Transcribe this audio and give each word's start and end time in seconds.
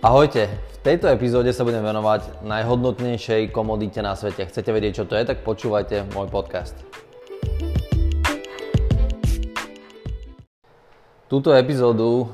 Ahojte, 0.00 0.48
v 0.48 0.78
tejto 0.80 1.12
epizóde 1.12 1.52
sa 1.52 1.60
budem 1.60 1.84
venovať 1.84 2.40
najhodnotnejšej 2.40 3.52
komodite 3.52 4.00
na 4.00 4.16
svete. 4.16 4.48
Chcete 4.48 4.72
vedieť, 4.72 4.92
čo 4.96 5.04
to 5.04 5.12
je, 5.12 5.28
tak 5.28 5.44
počúvajte 5.44 6.08
môj 6.16 6.24
podcast. 6.32 6.72
Túto 11.28 11.52
epizódu 11.52 12.32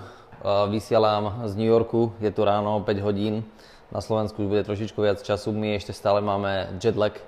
vysielam 0.71 1.43
z 1.51 1.59
New 1.59 1.67
Yorku, 1.67 2.15
je 2.23 2.31
tu 2.31 2.47
ráno 2.47 2.87
5 2.87 3.03
hodín, 3.03 3.43
na 3.91 3.99
Slovensku 3.99 4.47
už 4.47 4.49
bude 4.55 4.63
trošičku 4.63 5.03
viac 5.03 5.19
času, 5.27 5.51
my 5.51 5.75
ešte 5.75 5.91
stále 5.91 6.23
máme 6.23 6.79
jetlag, 6.79 7.19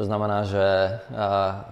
to 0.00 0.08
znamená, 0.08 0.48
že 0.48 0.64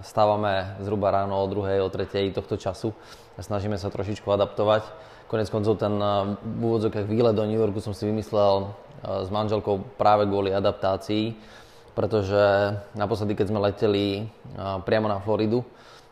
stávame 0.05 0.77
zhruba 0.85 1.09
ráno 1.09 1.41
o 1.41 1.49
2. 1.49 1.81
o 1.81 1.89
3. 1.89 2.05
tohto 2.37 2.53
času 2.53 2.93
a 3.33 3.41
snažíme 3.41 3.81
sa 3.81 3.89
trošičku 3.89 4.29
adaptovať. 4.29 5.09
Konec 5.31 5.47
koncov 5.47 5.79
ten 5.79 5.95
eh, 5.95 6.35
v 6.43 6.59
úvodzokách 6.59 7.07
výlet 7.07 7.31
do 7.31 7.47
New 7.47 7.55
Yorku 7.55 7.79
som 7.79 7.95
si 7.95 8.03
vymyslel 8.03 8.67
eh, 8.67 9.23
s 9.23 9.31
manželkou 9.31 9.79
práve 9.95 10.27
kvôli 10.27 10.51
adaptácii, 10.51 11.39
pretože 11.95 12.75
naposledy, 12.99 13.39
keď 13.39 13.47
sme 13.47 13.63
leteli 13.63 14.05
eh, 14.19 14.77
priamo 14.83 15.07
na 15.07 15.23
Floridu, 15.23 15.63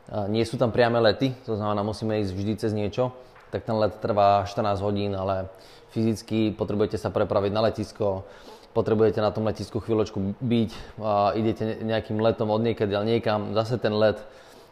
nie 0.09 0.41
sú 0.41 0.57
tam 0.57 0.73
priame 0.73 0.97
lety, 0.97 1.37
to 1.45 1.53
znamená, 1.53 1.85
musíme 1.85 2.17
ísť 2.25 2.33
vždy 2.33 2.53
cez 2.57 2.73
niečo, 2.73 3.13
tak 3.53 3.61
ten 3.61 3.77
let 3.77 4.01
trvá 4.01 4.41
14 4.41 4.81
hodín, 4.81 5.13
ale 5.13 5.53
fyzicky 5.93 6.49
potrebujete 6.57 6.97
sa 6.97 7.13
prepraviť 7.13 7.53
na 7.53 7.69
letisko, 7.69 8.25
potrebujete 8.73 9.21
na 9.21 9.29
tom 9.29 9.45
letisku 9.45 9.77
chvíľočku 9.77 10.33
byť, 10.41 10.71
a 10.97 11.37
idete 11.37 11.85
nejakým 11.85 12.17
letom 12.25 12.49
od 12.49 12.57
niekedy, 12.57 12.89
ale 12.89 13.05
niekam, 13.05 13.53
zase 13.53 13.77
ten 13.77 13.93
let 13.93 14.17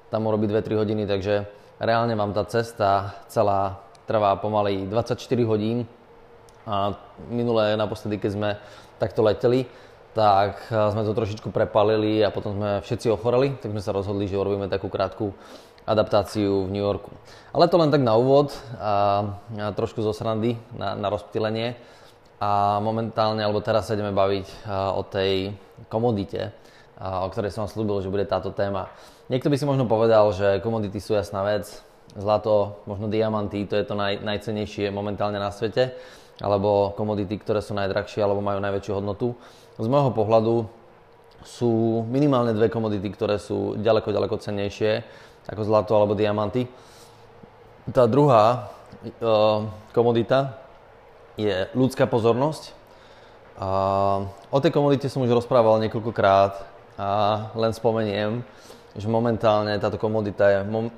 tam 0.09 0.25
urobí 0.25 0.49
2-3 0.49 0.73
hodiny, 0.73 1.05
takže 1.05 1.45
reálne 1.77 2.17
vám 2.17 2.33
tá 2.33 2.41
cesta 2.41 3.13
celá 3.29 3.85
trvá 4.07 4.39
pomaly 4.39 4.87
24 4.87 5.19
hodín 5.43 5.83
a 6.63 6.95
minulé 7.27 7.75
naposledy, 7.75 8.17
keď 8.17 8.31
sme 8.31 8.49
takto 8.97 9.21
leteli, 9.21 9.67
tak 10.15 10.65
sme 10.71 11.05
to 11.05 11.13
trošičku 11.13 11.53
prepalili 11.53 12.25
a 12.25 12.33
potom 12.33 12.57
sme 12.57 12.81
všetci 12.81 13.13
ochoreli, 13.13 13.53
tak 13.61 13.69
sme 13.69 13.83
sa 13.83 13.93
rozhodli, 13.93 14.25
že 14.25 14.39
urobíme 14.39 14.65
takú 14.65 14.89
krátku 14.89 15.35
adaptáciu 15.85 16.65
v 16.65 16.73
New 16.73 16.83
Yorku. 16.83 17.13
Ale 17.53 17.69
to 17.69 17.77
len 17.77 17.93
tak 17.93 18.01
na 18.01 18.17
úvod 18.17 18.51
a, 18.75 19.23
a 19.55 19.71
trošku 19.77 20.01
zo 20.03 20.11
srandy 20.11 20.57
na, 20.75 20.97
na 20.97 21.07
rozptýlenie. 21.07 21.77
A 22.37 22.77
momentálne, 22.81 23.41
alebo 23.41 23.65
teraz 23.65 23.89
sa 23.89 23.97
ideme 23.97 24.13
baviť 24.13 24.69
o 24.93 25.01
tej 25.01 25.57
komodite, 25.89 26.53
o 27.01 27.27
ktorej 27.33 27.49
som 27.49 27.65
vám 27.65 27.73
slúbil, 27.73 27.97
že 28.01 28.13
bude 28.13 28.29
táto 28.29 28.53
téma. 28.53 28.93
Niekto 29.25 29.49
by 29.49 29.57
si 29.57 29.65
možno 29.65 29.89
povedal, 29.89 30.29
že 30.33 30.61
komodity 30.61 31.01
sú 31.01 31.17
jasná 31.17 31.41
vec, 31.41 31.81
zlato, 32.17 32.81
možno 32.89 33.07
diamanty, 33.07 33.69
to 33.69 33.77
je 33.77 33.85
to 33.85 33.93
naj, 33.93 34.19
najcenejšie 34.25 34.89
momentálne 34.89 35.37
na 35.37 35.53
svete, 35.53 35.93
alebo 36.41 36.93
komodity, 36.97 37.37
ktoré 37.37 37.61
sú 37.61 37.77
najdrahšie 37.77 38.21
alebo 38.21 38.41
majú 38.41 38.57
najväčšiu 38.61 38.93
hodnotu. 38.97 39.37
Z 39.77 39.85
môjho 39.85 40.09
pohľadu 40.13 40.65
sú 41.45 42.01
minimálne 42.09 42.57
dve 42.57 42.73
komodity, 42.73 43.07
ktoré 43.13 43.37
sú 43.37 43.77
ďaleko, 43.77 44.09
ďaleko 44.09 44.35
cennejšie 44.41 45.05
ako 45.47 45.61
zlato 45.63 45.93
alebo 45.93 46.17
diamanty. 46.17 46.67
Tá 47.93 48.03
druhá 48.09 48.67
e, 48.99 49.09
komodita 49.95 50.59
je 51.39 51.69
ľudská 51.77 52.09
pozornosť. 52.09 52.75
A 53.57 53.69
o 54.51 54.57
tej 54.59 54.73
komodite 54.73 55.07
som 55.07 55.23
už 55.23 55.33
rozprával 55.33 55.81
niekoľkokrát 55.85 56.53
a 56.97 57.09
len 57.53 57.71
spomeniem, 57.73 58.41
že 58.97 59.07
momentálne 59.09 59.77
táto 59.77 60.01
komodita 60.01 60.49
je 60.49 60.59
mom- 60.65 60.93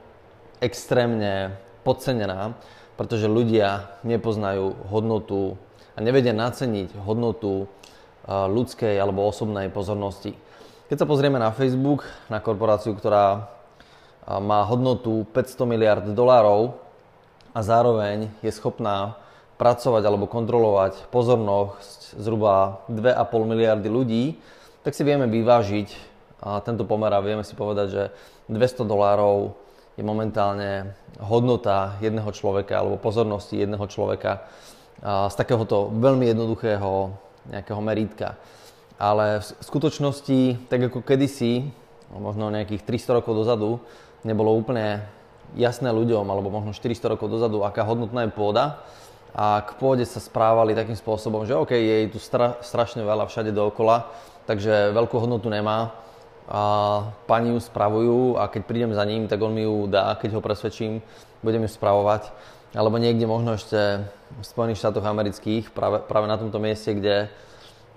extrémne 0.60 1.56
podcenená, 1.88 2.56
pretože 3.00 3.32
ľudia 3.32 3.96
nepoznajú 4.04 4.92
hodnotu 4.92 5.56
a 5.96 6.04
nevedia 6.04 6.36
naceniť 6.36 7.00
hodnotu 7.04 7.72
ľudskej 8.28 9.00
alebo 9.00 9.26
osobnej 9.26 9.72
pozornosti. 9.72 10.36
Keď 10.92 11.06
sa 11.06 11.10
pozrieme 11.10 11.40
na 11.40 11.56
Facebook, 11.56 12.04
na 12.28 12.44
korporáciu, 12.44 12.94
ktorá 12.94 13.50
má 14.28 14.62
hodnotu 14.68 15.26
500 15.32 15.66
miliard 15.66 16.06
dolárov 16.12 16.76
a 17.56 17.60
zároveň 17.64 18.30
je 18.46 18.52
schopná 18.54 19.18
pracovať 19.58 20.04
alebo 20.06 20.30
kontrolovať 20.30 21.10
pozornosť 21.10 22.20
zhruba 22.20 22.86
2,5 22.92 23.52
miliardy 23.52 23.90
ľudí, 23.90 24.24
tak 24.84 24.96
si 24.96 25.04
vieme 25.04 25.28
vyvážiť 25.28 25.90
tento 26.64 26.88
pomer 26.88 27.12
a 27.12 27.20
vieme 27.20 27.44
si 27.44 27.58
povedať, 27.58 27.88
že 27.90 28.04
200 28.48 28.88
dolárov 28.88 29.58
je 30.00 30.04
momentálne 30.08 30.96
hodnota 31.20 32.00
jedného 32.00 32.32
človeka 32.32 32.80
alebo 32.80 32.96
pozornosti 32.96 33.60
jedného 33.60 33.84
človeka 33.92 34.48
z 35.04 35.36
takéhoto 35.36 35.92
veľmi 35.92 36.32
jednoduchého 36.32 37.12
nejakého 37.52 37.82
merítka. 37.84 38.40
Ale 38.96 39.44
v 39.44 39.64
skutočnosti, 39.64 40.72
tak 40.72 40.88
ako 40.88 41.04
kedysi, 41.04 41.68
možno 42.16 42.48
nejakých 42.48 42.88
300 42.88 43.20
rokov 43.20 43.36
dozadu, 43.36 43.84
nebolo 44.24 44.56
úplne 44.56 45.04
jasné 45.56 45.92
ľuďom, 45.92 46.24
alebo 46.28 46.48
možno 46.48 46.72
400 46.72 47.20
rokov 47.20 47.28
dozadu, 47.28 47.64
aká 47.68 47.84
hodnotná 47.84 48.28
je 48.28 48.32
pôda. 48.32 48.80
A 49.36 49.62
k 49.62 49.76
pôde 49.78 50.04
sa 50.08 50.24
správali 50.24 50.76
takým 50.76 50.96
spôsobom, 50.96 51.44
že 51.44 51.60
OK, 51.60 51.76
je 51.76 52.12
tu 52.12 52.20
stra, 52.20 52.60
strašne 52.64 53.04
veľa 53.04 53.28
všade 53.28 53.52
dookola, 53.52 54.10
takže 54.48 54.96
veľkú 54.96 55.16
hodnotu 55.22 55.52
nemá 55.52 55.92
a 56.50 56.62
pani 57.30 57.54
ju 57.54 57.62
spravujú 57.62 58.42
a 58.42 58.50
keď 58.50 58.62
prídem 58.66 58.92
za 58.98 59.06
ním, 59.06 59.30
tak 59.30 59.38
on 59.38 59.54
mi 59.54 59.70
ju 59.70 59.86
dá, 59.86 60.18
keď 60.18 60.34
ho 60.34 60.42
presvedčím, 60.42 60.98
budem 61.46 61.62
ju 61.62 61.70
spravovať. 61.70 62.34
Alebo 62.74 62.98
niekde 62.98 63.30
možno 63.30 63.54
ešte 63.54 64.02
v 64.34 64.46
Spojených 64.46 64.82
štátoch 64.82 65.06
amerických, 65.06 65.70
práve, 65.70 66.02
práve 66.10 66.26
na 66.26 66.42
tomto 66.42 66.58
mieste, 66.58 66.98
kde 66.98 67.30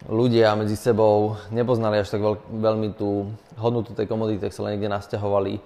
ľudia 0.05 0.53
medzi 0.53 0.77
sebou 0.77 1.41
nepoznali 1.49 2.05
až 2.05 2.13
tak 2.13 2.21
veľ, 2.21 2.37
veľmi 2.61 2.89
tú 2.93 3.33
hodnotu 3.57 3.97
tej 3.97 4.05
komodity, 4.05 4.45
tak 4.45 4.53
sa 4.53 4.69
len 4.69 4.77
niekde 4.77 4.93
nasťahovali, 4.93 5.61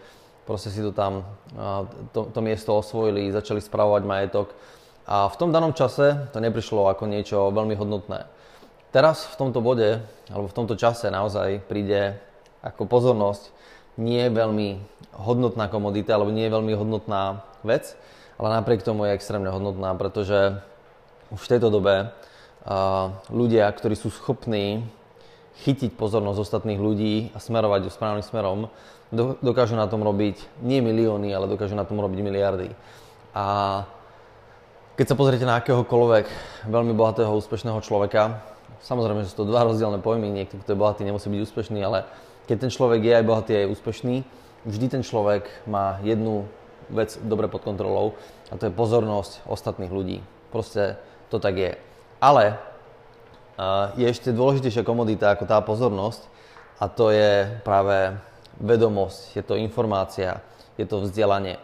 proste 0.47 0.71
si 0.71 0.79
to 0.79 0.95
tam, 0.95 1.27
to, 2.15 2.31
to 2.31 2.39
miesto 2.39 2.71
osvojili, 2.71 3.35
začali 3.35 3.59
spravovať 3.59 4.03
majetok. 4.07 4.55
A 5.07 5.27
v 5.27 5.39
tom 5.39 5.51
danom 5.51 5.75
čase 5.75 6.31
to 6.31 6.39
neprišlo 6.39 6.91
ako 6.91 7.07
niečo 7.11 7.51
veľmi 7.51 7.75
hodnotné. 7.79 8.27
Teraz 8.91 9.27
v 9.27 9.39
tomto 9.39 9.59
bode, 9.63 10.03
alebo 10.31 10.47
v 10.51 10.57
tomto 10.57 10.75
čase 10.79 11.11
naozaj 11.11 11.63
príde 11.67 12.19
ako 12.67 12.91
pozornosť 12.91 13.55
nie 13.97 14.27
je 14.27 14.31
veľmi 14.35 14.69
hodnotná 15.17 15.71
komodita 15.71 16.19
alebo 16.19 16.35
nie 16.35 16.51
je 16.51 16.55
veľmi 16.55 16.73
hodnotná 16.77 17.47
vec, 17.65 17.95
ale 18.37 18.49
napriek 18.61 18.85
tomu 18.85 19.09
je 19.09 19.17
extrémne 19.17 19.49
hodnotná, 19.49 19.97
pretože 19.97 20.61
už 21.33 21.41
v 21.41 21.51
tejto 21.57 21.73
dobe 21.73 22.13
uh, 22.13 23.15
ľudia, 23.33 23.71
ktorí 23.73 23.97
sú 23.97 24.13
schopní 24.13 24.85
chytiť 25.65 25.97
pozornosť 25.97 26.39
ostatných 26.45 26.77
ľudí 26.77 27.33
a 27.33 27.41
smerovať 27.41 27.89
ju 27.89 27.91
správnym 27.91 28.25
smerom, 28.27 28.69
do, 29.09 29.41
dokážu 29.41 29.79
na 29.79 29.89
tom 29.89 30.05
robiť 30.05 30.37
nie 30.61 30.85
milióny, 30.85 31.33
ale 31.33 31.49
dokážu 31.49 31.73
na 31.73 31.89
tom 31.89 31.97
robiť 31.97 32.21
miliardy. 32.21 32.69
A 33.33 33.85
keď 35.01 35.13
sa 35.13 35.17
pozriete 35.17 35.49
na 35.49 35.61
akéhokoľvek 35.61 36.27
veľmi 36.69 36.93
bohatého, 36.93 37.33
úspešného 37.33 37.81
človeka, 37.81 38.45
samozrejme, 38.85 39.25
že 39.25 39.33
sú 39.33 39.45
to 39.45 39.51
dva 39.53 39.65
rozdielne 39.65 40.01
pojmy, 40.01 40.29
niekto, 40.29 40.61
kto 40.61 40.73
je 40.73 40.81
bohatý, 40.81 41.01
nemusí 41.05 41.29
byť 41.33 41.41
úspešný, 41.41 41.81
ale 41.81 42.05
keď 42.47 42.57
ten 42.67 42.71
človek 42.71 43.03
je 43.03 43.13
aj 43.19 43.25
bohatý, 43.27 43.53
aj 43.55 43.73
úspešný, 43.77 44.17
vždy 44.67 44.87
ten 44.91 45.03
človek 45.03 45.47
má 45.67 45.99
jednu 46.03 46.47
vec 46.91 47.19
dobre 47.23 47.51
pod 47.51 47.67
kontrolou 47.67 48.15
a 48.51 48.55
to 48.55 48.71
je 48.71 48.75
pozornosť 48.75 49.47
ostatných 49.51 49.91
ľudí. 49.91 50.23
Proste 50.55 50.99
to 51.31 51.43
tak 51.43 51.59
je. 51.59 51.73
Ale 52.23 52.59
je 53.99 54.07
ešte 54.07 54.31
dôležitejšia 54.31 54.87
komodita 54.87 55.35
ako 55.35 55.45
tá 55.49 55.59
pozornosť 55.65 56.23
a 56.79 56.87
to 56.87 57.11
je 57.11 57.51
práve 57.67 58.15
vedomosť, 58.61 59.37
je 59.37 59.43
to 59.45 59.59
informácia, 59.59 60.41
je 60.77 60.85
to 60.87 61.05
vzdelanie. 61.05 61.59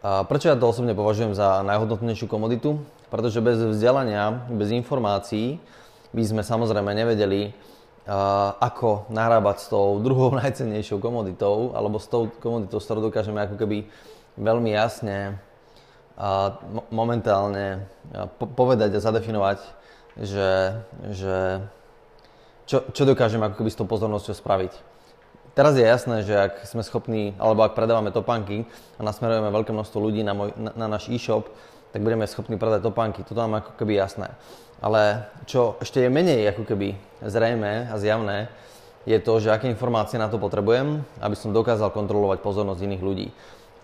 Prečo 0.00 0.48
ja 0.48 0.56
to 0.56 0.70
osobne 0.70 0.96
považujem 0.96 1.36
za 1.36 1.60
najhodnotnejšiu 1.64 2.26
komoditu? 2.26 2.80
Pretože 3.10 3.42
bez 3.42 3.58
vzdelania, 3.58 4.46
bez 4.48 4.70
informácií 4.70 5.58
by 6.14 6.22
sme 6.22 6.42
samozrejme 6.46 6.94
nevedeli, 6.94 7.50
ako 8.58 9.06
narábať 9.06 9.56
s 9.62 9.66
tou 9.70 10.02
druhou 10.02 10.34
najcennejšou 10.40 10.98
komoditou, 10.98 11.70
alebo 11.78 12.02
s 12.02 12.10
tou 12.10 12.26
komoditou, 12.42 12.82
s 12.82 12.86
ktorou 12.86 13.10
dokážeme 13.10 13.38
ako 13.42 13.54
keby 13.54 13.86
veľmi 14.40 14.74
jasne 14.74 15.38
a 16.20 16.60
momentálne 16.92 17.88
povedať 18.36 18.92
a 18.92 19.00
zadefinovať, 19.00 19.58
že, 20.20 20.76
že 21.16 21.64
čo, 22.68 22.84
čo 22.92 23.02
dokážeme 23.08 23.48
ako 23.48 23.64
keby 23.64 23.70
s 23.72 23.78
tou 23.78 23.88
pozornosťou 23.88 24.36
spraviť. 24.36 24.72
Teraz 25.56 25.74
je 25.74 25.82
jasné, 25.82 26.22
že 26.22 26.34
ak 26.36 26.68
sme 26.68 26.84
schopní, 26.86 27.34
alebo 27.40 27.66
ak 27.66 27.74
predávame 27.74 28.14
topánky 28.14 28.68
a 28.96 29.00
nasmerujeme 29.02 29.50
veľké 29.50 29.72
množstvo 29.74 29.98
ľudí 29.98 30.22
na, 30.22 30.36
môj, 30.36 30.54
na, 30.54 30.70
na 30.76 30.86
náš 30.86 31.10
e-shop, 31.10 31.50
tak 31.90 32.00
budeme 32.02 32.26
schopní 32.26 32.56
predať 32.56 32.86
topánky. 32.86 33.26
Toto 33.26 33.42
nám 33.42 33.62
ako 33.62 33.74
keby 33.78 33.98
jasné. 33.98 34.32
Ale 34.80 35.28
čo 35.44 35.76
ešte 35.82 36.00
je 36.00 36.10
menej 36.10 36.50
ako 36.54 36.64
keby 36.64 36.96
zrejme 37.20 37.90
a 37.90 37.94
zjavné, 38.00 38.48
je 39.08 39.16
to, 39.20 39.40
že 39.40 39.52
aké 39.52 39.68
informácie 39.68 40.20
na 40.20 40.28
to 40.28 40.36
potrebujem, 40.36 41.04
aby 41.20 41.36
som 41.36 41.56
dokázal 41.56 41.92
kontrolovať 41.92 42.44
pozornosť 42.44 42.84
iných 42.84 43.02
ľudí. 43.04 43.28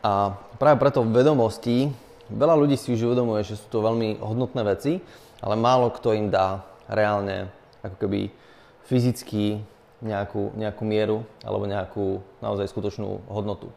A 0.05 0.37
práve 0.61 0.81
preto 0.81 1.03
v 1.03 1.13
vedomosti 1.13 1.91
veľa 2.31 2.55
ľudí 2.55 2.77
si 2.79 2.93
už 2.93 3.13
uvedomuje, 3.13 3.43
že 3.45 3.59
sú 3.59 3.67
to 3.69 3.85
veľmi 3.85 4.21
hodnotné 4.21 4.63
veci 4.65 5.01
ale 5.43 5.55
málo 5.57 5.93
kto 5.93 6.17
im 6.17 6.33
dá 6.33 6.65
reálne 6.89 7.51
ako 7.85 7.97
keby 8.07 8.33
fyzicky 8.87 9.61
nejakú, 10.01 10.55
nejakú 10.55 10.83
mieru 10.87 11.27
alebo 11.43 11.67
nejakú 11.67 12.07
naozaj 12.41 12.71
skutočnú 12.71 13.27
hodnotu. 13.27 13.73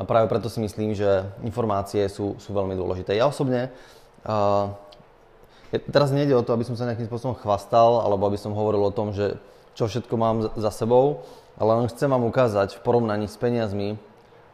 A 0.00 0.08
práve 0.08 0.32
preto 0.32 0.48
si 0.48 0.64
myslím, 0.64 0.96
že 0.96 1.28
informácie 1.44 2.08
sú, 2.08 2.40
sú 2.40 2.56
veľmi 2.56 2.72
dôležité. 2.72 3.12
Ja 3.20 3.28
osobne, 3.28 3.68
uh, 4.24 4.72
teraz 5.92 6.08
nejde 6.08 6.32
o 6.32 6.40
to, 6.40 6.56
aby 6.56 6.64
som 6.64 6.72
sa 6.72 6.88
nejakým 6.88 7.04
spôsobom 7.04 7.36
chvastal 7.36 8.00
alebo 8.00 8.24
aby 8.24 8.40
som 8.40 8.56
hovoril 8.56 8.80
o 8.80 8.96
tom, 8.96 9.12
že 9.12 9.36
čo 9.76 9.84
všetko 9.92 10.14
mám 10.16 10.36
za 10.56 10.72
sebou, 10.72 11.28
ale 11.60 11.84
len 11.84 11.92
chcem 11.92 12.08
vám 12.08 12.24
ukázať 12.24 12.80
v 12.80 12.84
porovnaní 12.84 13.28
s 13.28 13.36
peniazmi, 13.36 14.00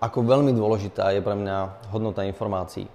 ako 0.02 0.26
veľmi 0.26 0.50
dôležitá 0.50 1.14
je 1.14 1.22
pre 1.22 1.38
mňa 1.38 1.88
hodnota 1.94 2.26
informácií. 2.26 2.90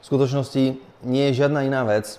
V 0.00 0.04
skutočnosti 0.04 0.80
nie 1.04 1.24
je 1.30 1.38
žiadna 1.44 1.68
iná 1.68 1.84
vec, 1.84 2.16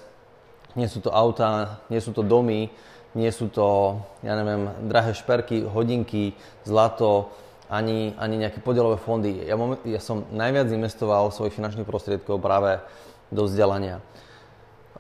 nie 0.78 0.88
sú 0.88 1.04
to 1.04 1.12
autá, 1.12 1.82
nie 1.90 2.00
sú 2.00 2.14
to 2.16 2.24
domy, 2.24 2.72
nie 3.12 3.32
sú 3.34 3.52
to, 3.52 4.00
ja 4.24 4.40
neviem, 4.40 4.72
drahé 4.88 5.12
šperky, 5.12 5.68
hodinky, 5.68 6.32
zlato, 6.64 7.34
ani, 7.72 8.12
ani 8.20 8.36
nejaké 8.36 8.60
podielové 8.60 9.00
fondy. 9.00 9.48
Ja, 9.48 9.56
moment, 9.56 9.80
ja 9.88 10.04
som 10.04 10.28
najviac 10.36 10.68
investoval 10.76 11.32
svojich 11.32 11.56
finančných 11.56 11.88
prostriedkov 11.88 12.44
práve 12.44 12.84
do 13.32 13.48
vzdelania. 13.48 14.04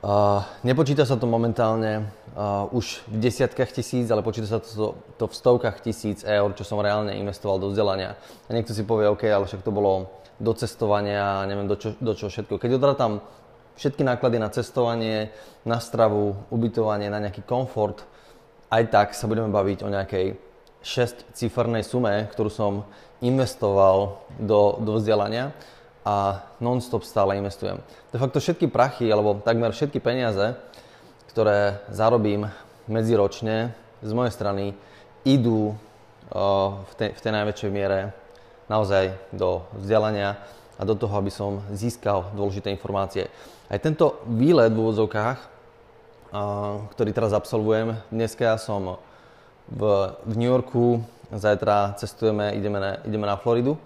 Uh, 0.01 0.41
nepočíta 0.65 1.05
sa 1.05 1.13
to 1.13 1.29
momentálne 1.29 2.09
uh, 2.33 2.65
už 2.73 3.05
v 3.05 3.21
desiatkách 3.21 3.69
tisíc, 3.69 4.09
ale 4.09 4.25
počíta 4.25 4.49
sa 4.49 4.57
to, 4.57 4.97
to 5.19 5.29
v 5.29 5.37
stovkách 5.37 5.77
tisíc 5.85 6.25
eur, 6.25 6.49
čo 6.57 6.65
som 6.65 6.81
reálne 6.81 7.13
investoval 7.19 7.61
do 7.61 7.69
vzdelania. 7.69 8.17
A 8.47 8.55
niekto 8.55 8.73
si 8.73 8.81
povie, 8.81 9.11
OK, 9.11 9.29
ale 9.29 9.45
však 9.45 9.61
to 9.61 9.69
bolo 9.69 10.09
do 10.41 10.57
cestovania, 10.57 11.45
neviem 11.45 11.69
do 11.69 11.77
čo, 11.77 11.93
do 12.01 12.17
čo 12.17 12.33
všetko. 12.33 12.57
Keď 12.57 12.81
odratám 12.81 13.21
všetky 13.77 14.01
náklady 14.01 14.41
na 14.41 14.49
cestovanie, 14.49 15.29
na 15.69 15.77
stravu, 15.77 16.33
ubytovanie, 16.49 17.13
na 17.13 17.21
nejaký 17.21 17.45
komfort, 17.45 18.01
aj 18.73 18.83
tak 18.89 19.07
sa 19.13 19.29
budeme 19.29 19.53
baviť 19.53 19.85
o 19.85 19.89
nejakej 19.91 20.50
6-cifernej 20.81 21.85
sume, 21.85 22.29
ktorú 22.33 22.49
som 22.49 22.73
investoval 23.21 24.25
do, 24.41 24.81
do 24.81 24.97
vzdelania 24.97 25.53
a 26.01 26.41
non-stop 26.57 27.05
stále 27.05 27.37
investujem. 27.37 27.77
De 28.09 28.17
facto 28.17 28.41
všetky 28.41 28.65
prachy, 28.65 29.05
alebo 29.05 29.37
takmer 29.37 29.69
všetky 29.69 30.01
peniaze, 30.01 30.57
ktoré 31.29 31.85
zarobím 31.93 32.49
medziročne 32.89 33.77
z 34.01 34.11
mojej 34.11 34.33
strany, 34.33 34.65
idú 35.21 35.77
v 36.81 36.93
tej, 36.97 37.13
v 37.13 37.21
tej 37.21 37.31
najväčšej 37.31 37.69
miere 37.69 38.17
naozaj 38.65 39.13
do 39.29 39.61
vzdelania 39.77 40.41
a 40.79 40.81
do 40.81 40.97
toho, 40.97 41.13
aby 41.21 41.29
som 41.29 41.61
získal 41.69 42.33
dôležité 42.33 42.73
informácie. 42.73 43.29
Aj 43.69 43.77
tento 43.77 44.25
výlet 44.25 44.73
v 44.73 44.81
úvodzovkách, 44.81 45.39
ktorý 46.97 47.09
teraz 47.13 47.37
absolvujem, 47.37 47.99
dneska 48.09 48.49
ja 48.49 48.57
som 48.57 48.97
v, 49.69 49.81
v 50.25 50.33
New 50.37 50.49
Yorku, 50.49 51.03
zajtra 51.31 51.95
cestujeme, 51.95 52.55
ideme 52.55 52.79
na, 52.79 52.91
ideme 53.05 53.25
na 53.27 53.37
Floridu, 53.39 53.77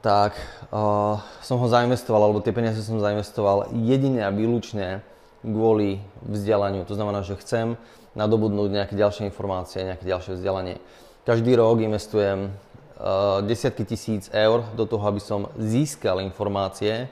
tak 0.00 0.38
uh, 0.70 1.18
som 1.42 1.58
ho 1.58 1.66
zainvestoval, 1.66 2.30
alebo 2.30 2.42
tie 2.42 2.54
peniaze 2.54 2.78
som 2.82 3.02
zainvestoval 3.02 3.74
jedine 3.74 4.22
a 4.22 4.30
výlučne 4.30 5.02
kvôli 5.42 6.02
vzdelaniu. 6.22 6.86
To 6.86 6.94
znamená, 6.94 7.22
že 7.26 7.38
chcem 7.38 7.74
nadobudnúť 8.14 8.70
nejaké 8.74 8.94
ďalšie 8.98 9.26
informácie, 9.30 9.86
nejaké 9.86 10.06
ďalšie 10.06 10.38
vzdelanie. 10.38 10.82
Každý 11.26 11.54
rok 11.58 11.82
investujem 11.82 12.50
uh, 12.50 13.42
desiatky 13.42 13.86
tisíc 13.86 14.30
eur 14.30 14.66
do 14.74 14.86
toho, 14.86 15.02
aby 15.06 15.20
som 15.22 15.50
získal 15.58 16.22
informácie, 16.22 17.10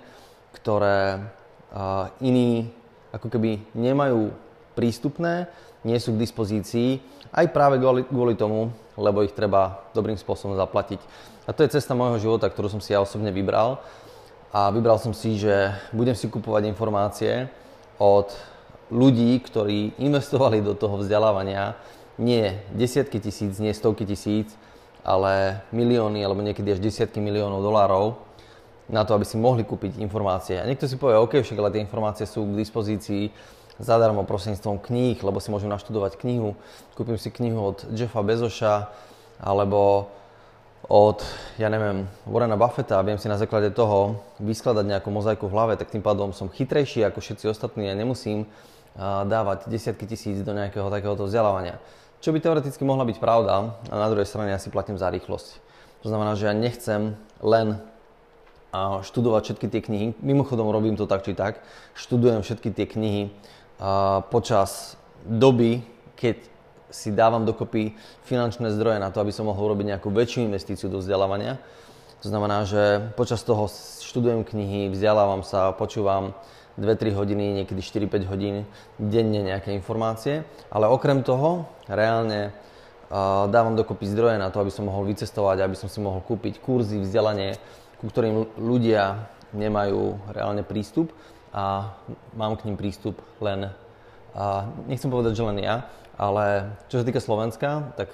ktoré 0.55 1.21
uh, 1.71 2.11
iní 2.23 2.71
ako 3.15 3.31
keby 3.31 3.63
nemajú 3.75 4.35
prístupné, 4.77 5.49
nie 5.87 6.03
sú 6.03 6.19
k 6.19 6.23
dispozícii, 6.27 6.99
aj 7.31 7.55
práve 7.55 7.79
kvôli, 7.79 8.35
tomu, 8.35 8.75
lebo 8.99 9.23
ich 9.23 9.31
treba 9.31 9.87
dobrým 9.95 10.19
spôsobom 10.19 10.59
zaplatiť. 10.59 10.99
A 11.47 11.55
to 11.55 11.63
je 11.63 11.79
cesta 11.79 11.95
môjho 11.95 12.19
života, 12.19 12.51
ktorú 12.51 12.67
som 12.67 12.83
si 12.83 12.91
ja 12.91 12.99
osobne 12.99 13.31
vybral. 13.31 13.79
A 14.51 14.73
vybral 14.75 14.99
som 14.99 15.15
si, 15.15 15.39
že 15.39 15.71
budem 15.95 16.17
si 16.19 16.27
kupovať 16.27 16.67
informácie 16.67 17.47
od 18.03 18.35
ľudí, 18.91 19.37
ktorí 19.43 19.95
investovali 20.01 20.65
do 20.65 20.75
toho 20.75 20.99
vzdelávania 20.99 21.79
nie 22.17 22.57
desiatky 22.73 23.21
tisíc, 23.21 23.61
nie 23.61 23.71
stovky 23.77 24.09
tisíc, 24.09 24.57
ale 25.05 25.63
milióny 25.71 26.25
alebo 26.25 26.41
niekedy 26.43 26.73
až 26.73 26.81
desiatky 26.81 27.21
miliónov 27.21 27.63
dolárov 27.63 28.17
na 28.89 29.05
to, 29.05 29.13
aby 29.15 29.27
si 29.27 29.37
mohli 29.37 29.67
kúpiť 29.67 29.99
informácie. 30.01 30.57
A 30.57 30.67
niekto 30.67 30.87
si 30.89 30.97
povie, 30.97 31.19
OK, 31.19 31.43
však 31.43 31.59
ale 31.59 31.75
tie 31.75 31.85
informácie 31.85 32.25
sú 32.25 32.47
k 32.47 32.59
dispozícii 32.59 33.31
zadarmo 33.77 34.25
prostredníctvom 34.25 34.81
kníh, 34.81 35.21
lebo 35.21 35.41
si 35.41 35.53
môžem 35.53 35.69
naštudovať 35.69 36.17
knihu. 36.21 36.57
Kúpim 36.97 37.21
si 37.21 37.29
knihu 37.29 37.77
od 37.77 37.85
Jeffa 37.93 38.25
Bezoša 38.25 38.89
alebo 39.37 40.09
od, 40.87 41.21
ja 41.59 41.67
neviem, 41.67 42.07
Warrena 42.31 42.55
Buffetta 42.55 43.03
a 43.03 43.07
viem 43.07 43.19
si 43.19 43.27
na 43.27 43.37
základe 43.37 43.75
toho 43.75 44.23
vyskladať 44.39 44.87
nejakú 44.87 45.11
mozaiku 45.11 45.51
v 45.51 45.55
hlave, 45.59 45.73
tak 45.75 45.91
tým 45.91 46.01
pádom 46.01 46.31
som 46.31 46.47
chytrejší 46.47 47.03
ako 47.03 47.19
všetci 47.19 47.51
ostatní 47.51 47.91
a 47.91 47.99
nemusím 47.99 48.47
dávať 49.27 49.67
desiatky 49.67 50.07
tisíc 50.07 50.41
do 50.47 50.55
nejakého 50.55 50.89
takéhoto 50.89 51.27
vzdelávania. 51.27 51.83
Čo 52.23 52.33
by 52.33 52.41
teoreticky 52.41 52.81
mohla 52.87 53.05
byť 53.05 53.19
pravda 53.21 53.77
a 53.91 53.95
na 53.99 54.09
druhej 54.09 54.25
strane 54.31 54.55
ja 54.55 54.63
si 54.63 54.73
platím 54.73 54.97
za 54.97 55.11
rýchlosť. 55.13 55.61
To 56.01 56.09
znamená, 56.09 56.33
že 56.39 56.49
ja 56.49 56.55
nechcem 56.57 57.19
len 57.43 57.83
študovať 58.77 59.43
všetky 59.43 59.67
tie 59.69 59.81
knihy. 59.85 60.07
Mimochodom 60.23 60.71
robím 60.71 60.95
to 60.95 61.11
tak 61.11 61.27
či 61.27 61.35
tak. 61.35 61.61
Študujem 61.99 62.47
všetky 62.47 62.71
tie 62.73 62.87
knihy 62.87 63.23
počas 64.33 64.97
doby, 65.25 65.85
keď 66.17 66.37
si 66.89 67.13
dávam 67.13 67.45
dokopy 67.45 67.93
finančné 68.25 68.73
zdroje 68.73 69.03
na 69.03 69.11
to, 69.13 69.21
aby 69.21 69.35
som 69.35 69.51
mohol 69.51 69.75
robiť 69.77 69.97
nejakú 69.97 70.09
väčšiu 70.09 70.49
investíciu 70.49 70.89
do 70.89 71.03
vzdelávania. 71.03 71.61
To 72.25 72.33
znamená, 72.33 72.65
že 72.65 73.13
počas 73.19 73.45
toho 73.45 73.69
študujem 74.01 74.47
knihy, 74.47 74.89
vzdelávam 74.89 75.45
sa, 75.45 75.77
počúvam 75.77 76.33
2-3 76.81 77.13
hodiny, 77.13 77.45
niekedy 77.63 77.81
4-5 77.81 78.33
hodín 78.33 78.65
denne 78.97 79.45
nejaké 79.45 79.77
informácie, 79.77 80.45
ale 80.73 80.89
okrem 80.89 81.21
toho 81.21 81.69
reálne 81.89 82.57
dávam 83.53 83.77
dokopy 83.77 84.09
zdroje 84.09 84.37
na 84.41 84.51
to, 84.51 84.59
aby 84.65 84.73
som 84.73 84.89
mohol 84.89 85.07
vycestovať, 85.07 85.63
aby 85.63 85.77
som 85.77 85.87
si 85.87 86.01
mohol 86.01 86.25
kúpiť 86.25 86.59
kurzy, 86.59 87.01
vzdelanie, 87.01 87.61
ku 88.01 88.09
ktorým 88.09 88.57
ľudia 88.59 89.31
nemajú 89.55 90.33
reálne 90.33 90.67
prístup 90.67 91.13
a 91.57 91.97
mám 92.37 92.61
k 92.61 92.69
ním 92.69 92.77
prístup 92.77 93.17
len, 93.41 93.73
a 94.37 94.69
nechcem 94.85 95.09
povedať, 95.09 95.41
že 95.41 95.49
len 95.49 95.65
ja, 95.65 95.89
ale 96.21 96.77
čo 96.93 97.01
sa 97.01 97.09
týka 97.09 97.25
Slovenska, 97.25 97.97
tak 97.97 98.13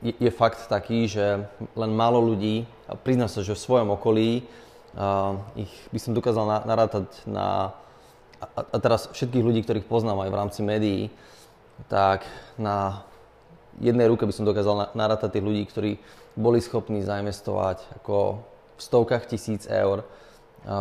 je, 0.00 0.16
je 0.16 0.30
fakt 0.32 0.64
taký, 0.72 1.04
že 1.04 1.44
len 1.76 1.92
málo 1.92 2.24
ľudí, 2.24 2.64
a 2.88 2.96
priznám 2.96 3.28
sa, 3.28 3.44
že 3.44 3.52
v 3.52 3.64
svojom 3.68 3.92
okolí 3.92 4.48
uh, 4.96 5.36
ich 5.60 5.72
by 5.92 5.98
som 6.00 6.16
dokázal 6.16 6.44
na, 6.48 6.58
narátať 6.64 7.06
na, 7.28 7.76
a, 8.40 8.46
a 8.64 8.76
teraz 8.80 9.12
všetkých 9.12 9.44
ľudí, 9.44 9.60
ktorých 9.60 9.84
poznám 9.84 10.24
aj 10.24 10.30
v 10.32 10.38
rámci 10.40 10.60
médií, 10.64 11.02
tak 11.92 12.24
na 12.56 13.04
jednej 13.76 14.08
ruke 14.08 14.24
by 14.24 14.32
som 14.32 14.48
dokázal 14.48 14.74
na, 14.76 14.86
narátať 14.96 15.36
tých 15.36 15.44
ľudí, 15.44 15.62
ktorí 15.68 15.90
boli 16.40 16.64
schopní 16.64 17.04
zainvestovať 17.04 18.00
ako 18.00 18.40
v 18.76 18.80
stovkách 18.80 19.28
tisíc 19.28 19.68
eur 19.68 20.08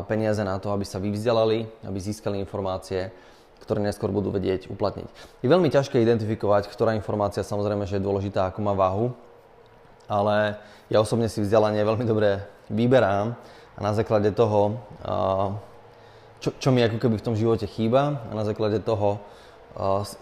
peniaze 0.07 0.43
na 0.43 0.59
to, 0.59 0.71
aby 0.75 0.83
sa 0.83 0.99
vyvzdelali, 0.99 1.63
aby 1.87 1.99
získali 1.99 2.39
informácie, 2.39 3.11
ktoré 3.63 3.79
neskôr 3.83 4.11
budú 4.11 4.31
vedieť 4.31 4.71
uplatniť. 4.71 5.07
Je 5.43 5.47
veľmi 5.47 5.69
ťažké 5.71 5.99
identifikovať, 6.01 6.71
ktorá 6.71 6.95
informácia 6.95 7.43
samozrejme, 7.45 7.87
že 7.87 7.99
je 7.99 8.07
dôležitá, 8.07 8.49
ako 8.49 8.59
má 8.63 8.73
váhu, 8.75 9.15
ale 10.09 10.57
ja 10.89 10.97
osobne 10.99 11.29
si 11.29 11.43
vzdelanie 11.43 11.85
veľmi 11.85 12.03
dobre 12.07 12.43
vyberám 12.71 13.37
a 13.77 13.79
na 13.79 13.93
základe 13.93 14.33
toho, 14.33 14.81
čo, 16.39 16.49
čo 16.57 16.69
mi 16.73 16.81
ako 16.81 16.97
keby 16.97 17.15
v 17.19 17.25
tom 17.25 17.35
živote 17.37 17.67
chýba 17.69 18.25
a 18.27 18.31
na 18.33 18.43
základe 18.43 18.81
toho 18.81 19.21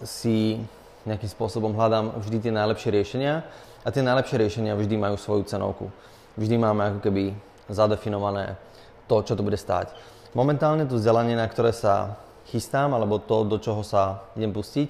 si 0.04 0.60
nejakým 1.08 1.30
spôsobom 1.30 1.72
hľadám 1.72 2.20
vždy 2.20 2.46
tie 2.46 2.52
najlepšie 2.52 2.90
riešenia 2.92 3.48
a 3.80 3.88
tie 3.88 4.04
najlepšie 4.04 4.36
riešenia 4.36 4.76
vždy 4.76 4.94
majú 5.00 5.16
svoju 5.16 5.48
cenovku. 5.48 5.88
Vždy 6.36 6.60
máme 6.60 6.82
ako 6.94 7.00
keby 7.00 7.32
zadefinované 7.72 8.60
to, 9.08 9.24
čo 9.24 9.34
to 9.34 9.42
bude 9.42 9.56
stáť. 9.56 9.96
Momentálne 10.36 10.84
to 10.84 11.00
vzdelanie, 11.00 11.34
na 11.34 11.48
ktoré 11.48 11.72
sa 11.72 12.20
chystám, 12.52 12.92
alebo 12.92 13.16
to, 13.16 13.48
do 13.48 13.56
čoho 13.56 13.80
sa 13.80 14.28
idem 14.36 14.52
pustiť, 14.52 14.88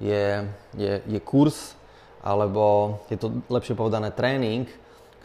je, 0.00 0.48
je, 0.74 0.92
je 1.04 1.20
kurz, 1.20 1.76
alebo 2.24 2.98
je 3.12 3.20
to 3.20 3.44
lepšie 3.52 3.76
povedané 3.76 4.10
tréning, 4.10 4.66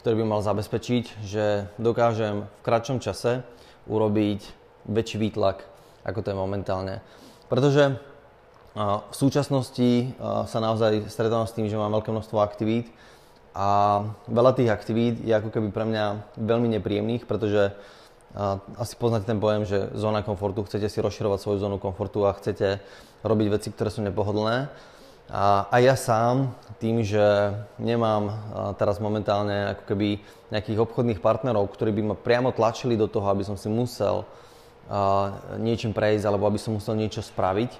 ktorý 0.04 0.20
by 0.20 0.26
mal 0.28 0.42
zabezpečiť, 0.44 1.24
že 1.24 1.72
dokážem 1.80 2.44
v 2.44 2.62
kratšom 2.68 3.00
čase 3.00 3.48
urobiť 3.88 4.44
väčší 4.92 5.16
výtlak, 5.16 5.64
ako 6.04 6.20
to 6.20 6.32
je 6.32 6.38
momentálne. 6.38 7.00
Pretože 7.48 7.96
v 8.76 9.16
súčasnosti 9.16 10.12
sa 10.20 10.60
naozaj 10.60 11.08
stretávam 11.08 11.48
s 11.48 11.56
tým, 11.56 11.70
že 11.72 11.80
mám 11.80 11.94
veľké 11.94 12.10
množstvo 12.12 12.42
aktivít 12.42 12.92
a 13.54 14.02
veľa 14.26 14.58
tých 14.58 14.74
aktivít 14.74 15.22
je 15.22 15.30
ako 15.30 15.54
keby 15.54 15.70
pre 15.70 15.86
mňa 15.86 16.36
veľmi 16.42 16.68
nepríjemných, 16.80 17.30
pretože 17.30 17.72
A 18.34 18.58
asi 18.82 18.98
poznáte 18.98 19.30
ten 19.30 19.38
pojem, 19.38 19.62
že 19.66 19.94
zóna 19.94 20.26
komfortu, 20.26 20.66
chcete 20.66 20.90
si 20.90 20.98
rozširovať 21.06 21.38
svoju 21.38 21.58
zónu 21.62 21.78
komfortu 21.78 22.26
a 22.26 22.34
chcete 22.34 22.82
robiť 23.22 23.48
veci, 23.54 23.70
ktoré 23.70 23.94
sú 23.94 24.02
nepohodlné. 24.02 24.74
A, 25.30 25.70
a 25.70 25.76
ja 25.80 25.94
sám, 25.94 26.52
tým, 26.82 27.06
že 27.06 27.24
nemám 27.78 28.34
teraz 28.76 28.98
momentálne 28.98 29.78
ako 29.78 29.84
keby 29.94 30.08
nejakých 30.52 30.82
obchodných 30.84 31.24
partnerov, 31.24 31.72
ktorí 31.72 31.96
by 31.96 32.02
ma 32.12 32.16
priamo 32.18 32.52
tlačili 32.52 33.00
do 33.00 33.08
toho, 33.08 33.30
aby 33.30 33.46
som 33.46 33.56
si 33.56 33.70
musel 33.70 34.26
a, 34.90 35.32
niečím 35.62 35.94
prejsť 35.94 36.26
alebo 36.28 36.50
aby 36.50 36.60
som 36.60 36.76
musel 36.76 36.98
niečo 36.98 37.22
spraviť, 37.22 37.72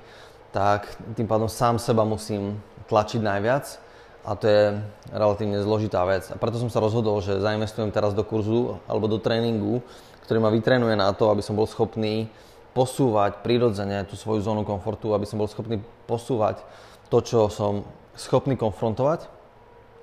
tak 0.54 0.86
tým 1.18 1.26
pádom 1.26 1.50
sám 1.50 1.82
seba 1.82 2.06
musím 2.06 2.62
tlačiť 2.88 3.20
najviac 3.26 3.66
a 4.24 4.32
to 4.40 4.46
je 4.48 4.64
relatívne 5.12 5.60
zložitá 5.60 6.06
vec. 6.08 6.32
A 6.32 6.40
preto 6.40 6.62
som 6.62 6.72
sa 6.72 6.80
rozhodol, 6.80 7.20
že 7.20 7.44
zainvestujem 7.44 7.92
teraz 7.92 8.16
do 8.16 8.24
kurzu 8.24 8.80
alebo 8.88 9.12
do 9.12 9.20
tréningu, 9.20 9.84
ktorý 10.24 10.40
ma 10.40 10.50
vytrenuje 10.50 10.96
na 10.96 11.12
to, 11.12 11.28
aby 11.30 11.44
som 11.44 11.56
bol 11.60 11.68
schopný 11.68 12.32
posúvať 12.74 13.46
prirodzene 13.46 14.08
tú 14.10 14.18
svoju 14.18 14.42
zónu 14.42 14.66
komfortu, 14.66 15.14
aby 15.14 15.30
som 15.30 15.38
bol 15.38 15.52
schopný 15.52 15.78
posúvať 16.10 16.64
to, 17.12 17.22
čo 17.22 17.40
som 17.52 17.86
schopný 18.18 18.58
konfrontovať, 18.58 19.30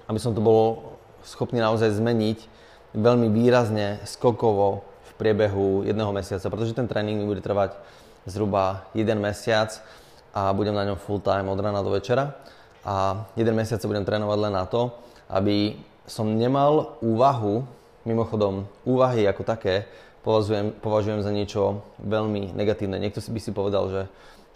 aby 0.06 0.18
som 0.22 0.36
to 0.36 0.42
bol 0.42 0.94
schopný 1.26 1.58
naozaj 1.58 1.90
zmeniť 1.98 2.38
veľmi 2.94 3.30
výrazne, 3.30 4.02
skokovo 4.06 4.86
v 5.06 5.10
priebehu 5.18 5.86
jedného 5.86 6.10
mesiaca, 6.14 6.46
pretože 6.50 6.74
ten 6.74 6.86
tréning 6.86 7.18
mi 7.18 7.26
bude 7.26 7.42
trvať 7.42 7.74
zhruba 8.26 8.86
jeden 8.94 9.18
mesiac 9.22 9.74
a 10.30 10.54
budem 10.54 10.74
na 10.74 10.86
ňom 10.86 10.98
full 10.98 11.18
time 11.22 11.50
od 11.50 11.58
rana 11.58 11.82
do 11.82 11.90
večera. 11.90 12.34
A 12.86 13.26
jeden 13.36 13.54
mesiac 13.54 13.82
sa 13.82 13.90
budem 13.90 14.06
trénovať 14.06 14.38
len 14.40 14.54
na 14.54 14.64
to, 14.64 14.94
aby 15.28 15.76
som 16.08 16.26
nemal 16.26 16.98
úvahu, 17.04 17.62
mimochodom 18.02 18.64
úvahy 18.82 19.28
ako 19.28 19.42
také, 19.44 19.86
považujem, 20.22 20.76
považujem 20.80 21.20
za 21.24 21.32
niečo 21.32 21.84
veľmi 22.00 22.52
negatívne. 22.52 23.00
Niekto 23.00 23.24
by 23.24 23.40
si 23.40 23.50
povedal, 23.52 23.84
že, 23.88 24.02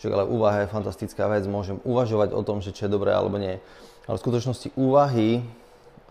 že 0.00 0.12
ale 0.12 0.28
úvaha 0.28 0.64
je 0.64 0.72
fantastická 0.72 1.28
vec, 1.28 1.44
môžem 1.48 1.80
uvažovať 1.84 2.36
o 2.36 2.42
tom, 2.44 2.60
že 2.60 2.72
čo 2.72 2.86
je 2.86 2.94
dobré 2.94 3.12
alebo 3.12 3.40
nie. 3.40 3.58
Ale 4.04 4.16
v 4.20 4.24
skutočnosti 4.24 4.76
úvahy 4.76 5.40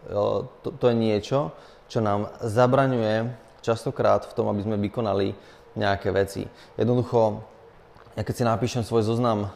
to, 0.10 0.70
to 0.76 0.86
je 0.90 0.96
niečo, 0.98 1.54
čo 1.88 2.02
nám 2.02 2.34
zabraňuje 2.42 3.32
častokrát 3.64 4.28
v 4.28 4.36
tom, 4.36 4.50
aby 4.52 4.62
sme 4.66 4.82
vykonali 4.82 5.38
nejaké 5.78 6.12
veci. 6.12 6.46
Jednoducho, 6.76 7.46
ja 8.18 8.22
keď 8.22 8.34
si 8.36 8.44
napíšem 8.44 8.84
svoj 8.84 9.06
zoznam 9.06 9.50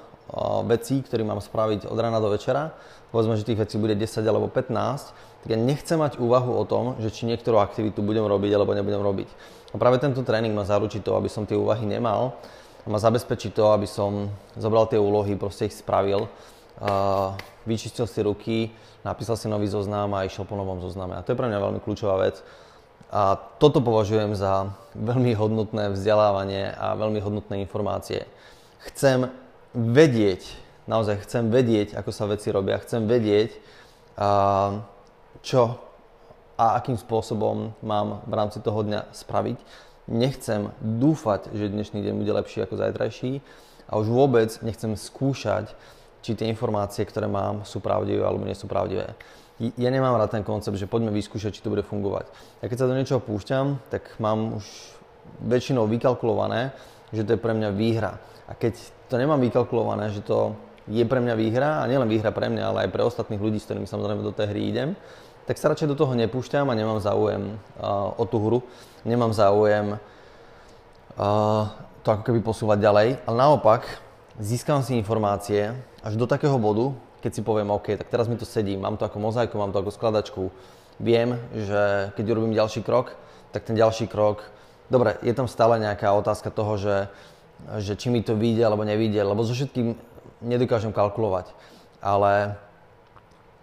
vecí, 0.68 1.00
ktorý 1.02 1.24
mám 1.24 1.40
spraviť 1.40 1.88
od 1.88 1.98
rána 1.98 2.20
do 2.20 2.32
večera, 2.32 2.76
povedzme, 3.16 3.40
že 3.40 3.48
tých 3.48 3.64
vecí 3.64 3.80
bude 3.80 3.96
10 3.96 4.20
alebo 4.28 4.52
15, 4.52 5.16
tak 5.44 5.48
ja 5.48 5.56
nechcem 5.56 5.96
mať 5.96 6.20
úvahu 6.20 6.52
o 6.60 6.64
tom, 6.68 7.00
že 7.00 7.08
či 7.08 7.24
niektorú 7.24 7.62
aktivitu 7.64 8.04
budem 8.04 8.28
robiť 8.28 8.52
alebo 8.52 8.76
nebudem 8.76 9.00
robiť. 9.00 9.30
A 9.72 9.76
práve 9.80 10.00
tento 10.04 10.24
tréning 10.24 10.52
ma 10.52 10.68
zaručí 10.68 11.00
to, 11.00 11.16
aby 11.16 11.32
som 11.32 11.48
tie 11.48 11.56
úvahy 11.56 11.88
nemal 11.88 12.36
a 12.84 12.88
ma 12.88 13.00
zabezpečí 13.00 13.56
to, 13.56 13.72
aby 13.72 13.88
som 13.88 14.32
zobral 14.60 14.88
tie 14.92 15.00
úlohy, 15.00 15.40
proste 15.40 15.72
ich 15.72 15.76
spravil, 15.76 16.28
vyčistil 17.64 18.08
si 18.08 18.20
ruky, 18.24 18.72
napísal 19.04 19.40
si 19.40 19.48
nový 19.48 19.68
zoznam 19.68 20.12
a 20.16 20.28
išiel 20.28 20.44
po 20.44 20.60
novom 20.60 20.84
zozname. 20.84 21.16
A 21.16 21.24
to 21.24 21.32
je 21.32 21.40
pre 21.40 21.48
mňa 21.48 21.64
veľmi 21.64 21.80
kľúčová 21.80 22.20
vec. 22.20 22.44
A 23.08 23.40
toto 23.40 23.80
považujem 23.80 24.36
za 24.36 24.76
veľmi 24.92 25.32
hodnotné 25.32 25.96
vzdelávanie 25.96 26.76
a 26.76 26.92
veľmi 27.00 27.24
hodnotné 27.24 27.64
informácie. 27.64 28.28
Chcem 28.92 29.32
vedieť, 29.78 30.42
naozaj 30.90 31.22
chcem 31.30 31.54
vedieť, 31.54 31.94
ako 31.94 32.10
sa 32.10 32.26
veci 32.26 32.50
robia, 32.50 32.82
chcem 32.82 33.06
vedieť, 33.06 33.54
čo 35.46 35.62
a 36.58 36.74
akým 36.82 36.98
spôsobom 36.98 37.78
mám 37.86 38.26
v 38.26 38.34
rámci 38.34 38.58
toho 38.66 38.82
dňa 38.82 39.14
spraviť. 39.14 39.62
Nechcem 40.10 40.74
dúfať, 40.82 41.54
že 41.54 41.70
dnešný 41.70 42.02
deň 42.02 42.14
bude 42.18 42.34
lepší 42.34 42.66
ako 42.66 42.82
zajtrajší 42.82 43.46
a 43.86 44.02
už 44.02 44.10
vôbec 44.10 44.50
nechcem 44.66 44.98
skúšať, 44.98 45.70
či 46.26 46.34
tie 46.34 46.50
informácie, 46.50 47.06
ktoré 47.06 47.30
mám, 47.30 47.62
sú 47.62 47.78
pravdivé 47.78 48.26
alebo 48.26 48.42
nie 48.42 48.58
sú 48.58 48.66
pravdivé. 48.66 49.14
Ja 49.78 49.90
nemám 49.94 50.18
rád 50.18 50.34
ten 50.34 50.42
koncept, 50.42 50.82
že 50.82 50.90
poďme 50.90 51.14
vyskúšať, 51.14 51.54
či 51.54 51.62
to 51.62 51.70
bude 51.70 51.86
fungovať. 51.86 52.26
Ja 52.62 52.74
keď 52.74 52.78
sa 52.82 52.90
do 52.90 52.98
niečoho 52.98 53.22
púšťam, 53.22 53.78
tak 53.94 54.18
mám 54.18 54.58
už 54.58 54.66
väčšinou 55.46 55.86
vykalkulované, 55.86 56.74
že 57.14 57.22
to 57.22 57.38
je 57.38 57.42
pre 57.42 57.54
mňa 57.54 57.70
výhra. 57.78 58.18
A 58.50 58.58
keď 58.58 58.82
to 59.08 59.16
nemám 59.16 59.40
vykalkulované, 59.40 60.12
že 60.12 60.22
to 60.24 60.56
je 60.88 61.04
pre 61.04 61.20
mňa 61.20 61.36
výhra, 61.36 61.70
a 61.84 61.88
nielen 61.88 62.08
výhra 62.08 62.32
pre 62.32 62.48
mňa, 62.48 62.64
ale 62.64 62.78
aj 62.88 62.90
pre 62.96 63.04
ostatných 63.04 63.44
ľudí, 63.44 63.60
s 63.60 63.68
ktorými 63.68 63.88
samozrejme 63.88 64.24
do 64.24 64.32
tej 64.32 64.48
hry 64.52 64.62
idem, 64.72 64.90
tak 65.48 65.60
sa 65.60 65.72
radšej 65.72 65.92
do 65.92 66.00
toho 66.00 66.12
nepúšťam 66.16 66.68
a 66.68 66.76
nemám 66.76 67.00
záujem 67.00 67.56
uh, 67.80 68.12
o 68.20 68.24
tú 68.28 68.40
hru, 68.40 68.60
nemám 69.08 69.32
záujem 69.32 69.96
uh, 71.16 71.72
to 72.04 72.08
ako 72.12 72.24
keby 72.24 72.40
posúvať 72.44 72.80
ďalej, 72.84 73.08
ale 73.24 73.36
naopak 73.36 73.84
získam 74.40 74.80
si 74.84 74.96
informácie 74.96 75.76
až 76.04 76.14
do 76.16 76.28
takého 76.28 76.56
bodu, 76.56 76.96
keď 77.20 77.32
si 77.36 77.42
poviem, 77.44 77.68
OK, 77.72 78.00
tak 78.00 78.08
teraz 78.08 78.32
mi 78.32 78.40
to 78.40 78.48
sedí, 78.48 78.80
mám 78.80 78.96
to 78.96 79.04
ako 79.04 79.20
mozaiku, 79.20 79.60
mám 79.60 79.76
to 79.76 79.84
ako 79.84 79.92
skladačku, 79.92 80.44
viem, 81.04 81.36
že 81.52 82.14
keď 82.16 82.26
urobím 82.32 82.56
ďalší 82.56 82.84
krok, 82.84 83.16
tak 83.52 83.68
ten 83.68 83.76
ďalší 83.76 84.08
krok, 84.08 84.44
dobre, 84.88 85.20
je 85.20 85.34
tam 85.36 85.52
stále 85.52 85.80
nejaká 85.84 86.12
otázka 86.16 86.48
toho, 86.52 86.80
že, 86.80 86.96
že 87.82 87.98
či 87.98 88.08
mi 88.14 88.22
to 88.24 88.38
vyjde 88.38 88.64
alebo 88.64 88.88
nevyjde, 88.88 89.22
lebo 89.24 89.44
so 89.44 89.52
všetkým 89.52 89.98
nedokážem 90.46 90.94
kalkulovať, 90.94 91.52
ale 92.00 92.56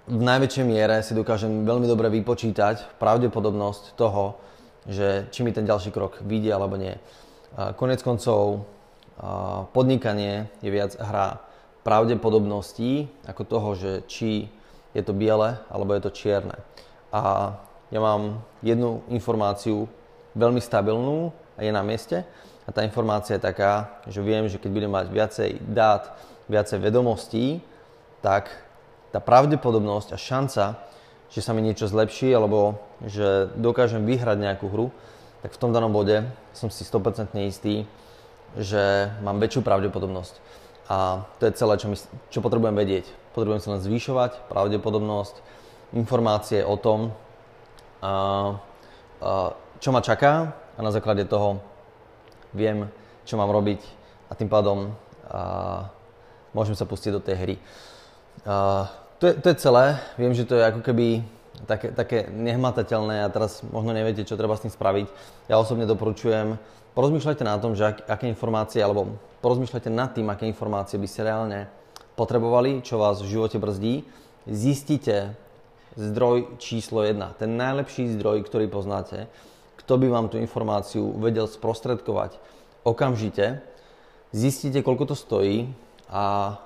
v 0.05 0.21
najväčšej 0.21 0.65
miere 0.69 1.01
si 1.01 1.17
dokážem 1.17 1.65
veľmi 1.65 1.89
dobre 1.89 2.13
vypočítať 2.13 3.01
pravdepodobnosť 3.01 3.97
toho, 3.97 4.37
že 4.85 5.33
či 5.33 5.41
mi 5.41 5.55
ten 5.55 5.65
ďalší 5.65 5.89
krok 5.95 6.21
vyjde 6.21 6.53
alebo 6.53 6.77
nie. 6.77 6.93
Konec 7.81 8.05
koncov 8.05 8.69
podnikanie 9.73 10.53
je 10.61 10.69
viac 10.69 10.93
hra 10.99 11.41
pravdepodobností 11.87 13.09
ako 13.25 13.43
toho, 13.49 13.69
že 13.79 13.93
či 14.11 14.51
je 14.93 15.03
to 15.07 15.17
biele 15.17 15.57
alebo 15.73 15.97
je 15.97 16.03
to 16.05 16.13
čierne. 16.13 16.59
A 17.15 17.55
ja 17.89 18.01
mám 18.03 18.43
jednu 18.61 19.07
informáciu 19.09 19.89
veľmi 20.35 20.59
stabilnú 20.59 21.31
a 21.55 21.63
je 21.63 21.71
na 21.71 21.81
mieste 21.81 22.27
a 22.65 22.73
tá 22.73 22.81
informácia 22.81 23.37
je 23.37 23.45
taká, 23.45 24.01
že 24.09 24.25
viem, 24.25 24.49
že 24.49 24.57
keď 24.57 24.71
budem 24.73 24.93
mať 24.93 25.07
viacej 25.13 25.51
dát, 25.69 26.17
viacej 26.49 26.81
vedomostí, 26.81 27.61
tak 28.25 28.49
tá 29.13 29.21
pravdepodobnosť 29.21 30.17
a 30.17 30.19
šanca, 30.19 30.65
že 31.29 31.41
sa 31.45 31.53
mi 31.53 31.61
niečo 31.61 31.85
zlepší 31.87 32.33
alebo 32.33 32.81
že 33.05 33.53
dokážem 33.61 34.09
vyhrať 34.09 34.39
nejakú 34.41 34.67
hru, 34.73 34.89
tak 35.45 35.53
v 35.53 35.61
tom 35.61 35.77
danom 35.77 35.93
bode 35.93 36.25
som 36.57 36.73
si 36.73 36.89
100% 36.89 37.37
istý, 37.45 37.85
že 38.57 39.13
mám 39.21 39.37
väčšiu 39.37 39.61
pravdepodobnosť. 39.61 40.41
A 40.89 41.29
to 41.41 41.49
je 41.49 41.57
celé, 41.57 41.75
čo, 41.77 41.89
my, 41.93 41.97
čo 42.33 42.41
potrebujem 42.45 42.77
vedieť. 42.77 43.05
Potrebujem 43.37 43.61
si 43.61 43.69
len 43.73 43.81
zvyšovať 43.81 44.49
pravdepodobnosť, 44.49 45.37
informácie 45.97 46.65
o 46.65 46.77
tom, 46.81 47.13
a, 48.01 48.13
a, 49.21 49.53
čo 49.81 49.93
ma 49.93 50.01
čaká 50.01 50.57
a 50.77 50.81
na 50.81 50.93
základe 50.93 51.25
toho 51.29 51.61
viem, 52.55 52.89
čo 53.27 53.37
mám 53.37 53.51
robiť 53.51 53.83
a 54.31 54.39
tým 54.39 54.49
pádom 54.49 54.95
a, 55.29 55.91
môžem 56.55 56.79
sa 56.79 56.87
pustiť 56.87 57.11
do 57.13 57.21
tej 57.21 57.37
hry. 57.37 57.57
A, 58.47 58.89
to 59.19 59.31
je, 59.31 59.35
to 59.43 59.47
je 59.53 59.57
celé. 59.61 59.99
Viem, 60.17 60.33
že 60.33 60.47
to 60.47 60.57
je 60.57 60.65
ako 60.65 60.81
keby 60.81 61.27
také, 61.67 61.91
také 61.95 62.19
nehmatateľné 62.31 63.27
a 63.27 63.33
teraz 63.33 63.63
možno 63.63 63.95
neviete, 63.95 64.27
čo 64.27 64.39
treba 64.39 64.59
s 64.59 64.65
tým 64.65 64.73
spraviť. 64.73 65.07
Ja 65.51 65.59
osobne 65.59 65.87
doporučujem, 65.87 66.59
porozmýšľajte 66.95 67.45
na 67.47 67.59
tom, 67.59 67.75
že 67.75 67.95
ak, 67.95 68.07
aké 68.07 68.27
informácie, 68.31 68.83
alebo 68.83 69.19
porozmýšľajte 69.43 69.91
nad 69.91 70.15
tým, 70.15 70.31
aké 70.31 70.47
informácie 70.47 70.99
by 70.99 71.09
ste 71.11 71.27
reálne 71.27 71.67
potrebovali, 72.15 72.83
čo 72.83 73.03
vás 73.03 73.23
v 73.23 73.39
živote 73.39 73.59
brzdí. 73.59 74.07
Zistite 74.45 75.35
zdroj 75.95 76.59
číslo 76.59 77.07
1, 77.07 77.39
ten 77.39 77.51
najlepší 77.55 78.19
zdroj, 78.19 78.47
ktorý 78.47 78.67
poznáte, 78.67 79.31
kto 79.85 80.01
by 80.01 80.07
vám 80.09 80.27
tú 80.33 80.41
informáciu 80.41 81.13
vedel 81.21 81.45
sprostredkovať 81.45 82.41
okamžite, 82.85 83.65
zistite, 84.33 84.85
koľko 84.85 85.13
to 85.13 85.17
stojí 85.17 85.73
a 86.09 86.57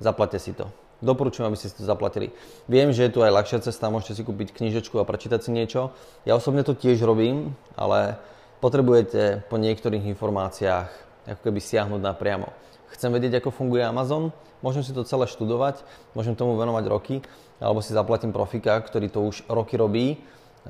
zaplate 0.00 0.36
si 0.40 0.52
to. 0.52 0.68
Doporučujem, 1.04 1.52
aby 1.52 1.60
ste 1.60 1.68
si 1.68 1.76
to 1.76 1.84
zaplatili. 1.84 2.32
Viem, 2.68 2.92
že 2.92 3.04
je 3.04 3.12
tu 3.12 3.20
aj 3.20 3.32
ľahšia 3.32 3.60
cesta, 3.60 3.92
môžete 3.92 4.20
si 4.20 4.22
kúpiť 4.24 4.56
knižečku 4.56 4.96
a 4.96 5.04
prečítať 5.04 5.44
si 5.44 5.50
niečo. 5.52 5.92
Ja 6.24 6.36
osobne 6.36 6.64
to 6.64 6.72
tiež 6.72 7.04
robím, 7.04 7.52
ale 7.76 8.16
potrebujete 8.64 9.44
po 9.52 9.60
niektorých 9.60 10.08
informáciách 10.16 10.88
ako 11.28 11.40
keby 11.44 11.60
siahnuť 11.60 12.00
napriamo. 12.00 12.48
Chcem 12.96 13.12
vedieť, 13.12 13.44
ako 13.44 13.52
funguje 13.52 13.84
Amazon, 13.84 14.32
môžem 14.64 14.80
si 14.80 14.96
to 14.96 15.04
celé 15.04 15.28
študovať, 15.28 15.84
môžem 16.16 16.32
tomu 16.32 16.56
venovať 16.56 16.84
roky, 16.88 17.20
alebo 17.60 17.84
si 17.84 17.92
zaplatím 17.92 18.32
profika, 18.32 18.80
ktorý 18.80 19.12
to 19.12 19.20
už 19.20 19.44
roky 19.52 19.76
robí, 19.76 20.16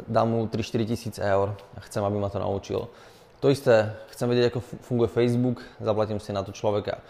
dám 0.04 0.28
mu 0.28 0.46
3-4 0.46 0.84
tisíc 0.84 1.16
eur 1.16 1.56
a 1.76 1.80
chcem, 1.80 2.04
aby 2.04 2.20
ma 2.20 2.28
to 2.28 2.38
naučil. 2.38 2.92
To 3.40 3.48
isté, 3.48 3.96
chcem 4.12 4.28
vedieť, 4.28 4.52
ako 4.52 4.60
funguje 4.60 5.08
Facebook, 5.08 5.64
zaplatím 5.80 6.20
si 6.20 6.32
na 6.32 6.44
to 6.44 6.52
človeka 6.52 7.00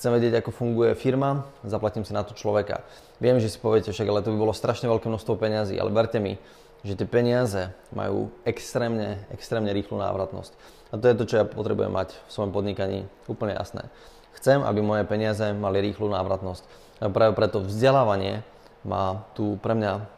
chcem 0.00 0.16
vedieť, 0.16 0.40
ako 0.40 0.56
funguje 0.56 0.96
firma, 0.96 1.44
zaplatím 1.60 2.08
si 2.08 2.16
na 2.16 2.24
to 2.24 2.32
človeka. 2.32 2.80
Viem, 3.20 3.36
že 3.36 3.52
si 3.52 3.60
poviete 3.60 3.92
však, 3.92 4.08
ale 4.08 4.24
to 4.24 4.32
by 4.32 4.40
bolo 4.40 4.56
strašne 4.56 4.88
veľké 4.88 5.12
množstvo 5.12 5.36
peňazí, 5.36 5.76
ale 5.76 5.92
verte 5.92 6.16
mi, 6.16 6.40
že 6.80 6.96
tie 6.96 7.04
peniaze 7.04 7.68
majú 7.92 8.32
extrémne, 8.48 9.20
extrémne 9.28 9.68
rýchlu 9.76 10.00
návratnosť. 10.00 10.56
A 10.88 10.96
to 10.96 11.04
je 11.04 11.18
to, 11.20 11.28
čo 11.28 11.36
ja 11.36 11.44
potrebujem 11.44 11.92
mať 11.92 12.16
v 12.16 12.30
svojom 12.32 12.48
podnikaní 12.48 13.04
úplne 13.28 13.52
jasné. 13.60 13.92
Chcem, 14.40 14.64
aby 14.64 14.80
moje 14.80 15.04
peniaze 15.04 15.52
mali 15.52 15.84
rýchlu 15.84 16.08
návratnosť. 16.08 16.64
A 17.04 17.12
práve 17.12 17.36
preto 17.36 17.60
vzdelávanie 17.60 18.40
má 18.88 19.28
tu 19.36 19.60
pre 19.60 19.76
mňa 19.76 20.08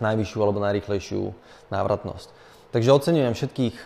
najvyššiu 0.00 0.38
alebo 0.40 0.64
najrýchlejšiu 0.64 1.34
návratnosť. 1.70 2.28
Takže 2.74 2.90
oceňujem 2.90 3.34
všetkých, 3.34 3.76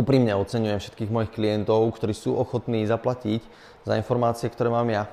úprimne 0.00 0.32
oceňujem 0.38 0.80
všetkých 0.80 1.10
mojich 1.12 1.32
klientov, 1.32 1.92
ktorí 1.96 2.16
sú 2.16 2.36
ochotní 2.36 2.88
zaplatiť 2.88 3.44
za 3.84 3.98
informácie, 3.98 4.48
ktoré 4.48 4.72
mám 4.72 4.88
ja. 4.88 5.10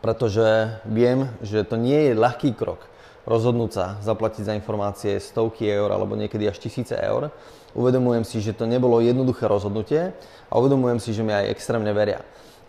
Pretože 0.00 0.80
viem, 0.88 1.32
že 1.40 1.64
to 1.64 1.80
nie 1.80 2.12
je 2.12 2.12
ľahký 2.16 2.56
krok 2.56 2.92
rozhodnúť 3.24 3.70
sa 3.72 3.86
zaplatiť 4.04 4.44
za 4.44 4.56
informácie 4.56 5.16
stovky 5.16 5.64
eur 5.64 5.88
alebo 5.92 6.12
niekedy 6.16 6.44
až 6.44 6.60
tisíce 6.60 6.92
eur. 6.92 7.32
Uvedomujem 7.72 8.22
si, 8.22 8.38
že 8.38 8.54
to 8.54 8.68
nebolo 8.68 9.00
jednoduché 9.00 9.48
rozhodnutie 9.48 10.12
a 10.48 10.52
uvedomujem 10.60 11.00
si, 11.00 11.10
že 11.16 11.24
mi 11.24 11.32
aj 11.32 11.50
extrémne 11.50 11.90
veria. 11.96 12.22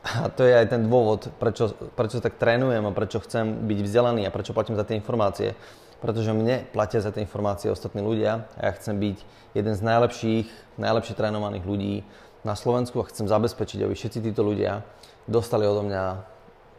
A 0.06 0.30
to 0.30 0.46
je 0.46 0.54
aj 0.54 0.70
ten 0.70 0.86
dôvod, 0.86 1.34
prečo, 1.42 1.74
prečo 1.98 2.22
tak 2.22 2.38
trénujem 2.38 2.82
a 2.86 2.96
prečo 2.96 3.20
chcem 3.22 3.68
byť 3.68 3.80
vzdelaný 3.84 4.22
a 4.26 4.34
prečo 4.34 4.54
platím 4.54 4.78
za 4.78 4.86
tie 4.86 4.98
informácie. 4.98 5.58
Pretože 6.06 6.38
mne 6.38 6.70
platia 6.70 7.02
za 7.02 7.10
tie 7.10 7.26
informácie 7.26 7.74
ostatní 7.74 8.06
ľudia 8.06 8.46
a 8.62 8.70
ja 8.70 8.78
chcem 8.78 8.94
byť 8.94 9.18
jeden 9.58 9.74
z 9.74 9.82
najlepších, 9.82 10.78
najlepšie 10.78 11.18
trénovaných 11.18 11.66
ľudí 11.66 12.06
na 12.46 12.54
Slovensku 12.54 13.02
a 13.02 13.10
chcem 13.10 13.26
zabezpečiť, 13.26 13.82
aby 13.82 13.98
všetci 13.98 14.22
títo 14.30 14.46
ľudia 14.46 14.86
dostali 15.26 15.66
odo 15.66 15.82
mňa 15.82 16.22